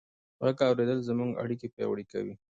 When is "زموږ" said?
1.09-1.31